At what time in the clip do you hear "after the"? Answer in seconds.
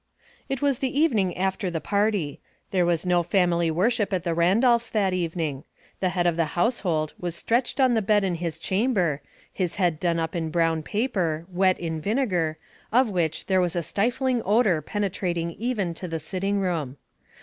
1.37-1.79